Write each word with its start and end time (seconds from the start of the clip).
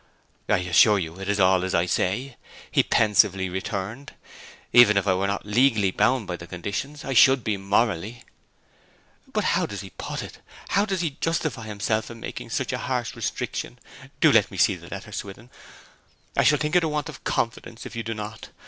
'I 0.49 0.57
assure 0.61 0.97
you 0.97 1.19
it 1.19 1.29
is 1.29 1.39
all 1.39 1.63
as 1.63 1.75
I 1.75 1.85
say,' 1.85 2.35
he 2.71 2.81
pensively 2.81 3.49
returned. 3.49 4.13
'Even 4.73 4.97
if 4.97 5.05
I 5.07 5.13
were 5.13 5.27
not 5.27 5.45
legally 5.45 5.91
bound 5.91 6.25
by 6.25 6.35
the 6.37 6.47
conditions 6.47 7.05
I 7.05 7.13
should 7.13 7.43
be 7.43 7.55
morally.' 7.55 8.23
'But 9.31 9.43
how 9.43 9.67
does 9.67 9.81
he 9.81 9.91
put 9.91 10.23
it? 10.23 10.39
How 10.69 10.85
does 10.87 11.01
he 11.01 11.17
justify 11.21 11.67
himself 11.67 12.09
in 12.09 12.19
making 12.19 12.49
such 12.49 12.73
a 12.73 12.79
harsh 12.79 13.15
restriction? 13.15 13.77
Do 14.21 14.31
let 14.31 14.49
me 14.49 14.57
see 14.57 14.73
the 14.73 14.87
letter, 14.89 15.11
Swithin. 15.11 15.51
I 16.35 16.45
shall 16.45 16.57
think 16.57 16.75
it 16.75 16.83
a 16.83 16.87
want 16.89 17.07
of 17.07 17.23
confidence 17.23 17.85
if 17.85 17.95
you 17.95 18.01
do 18.01 18.15
not. 18.15 18.49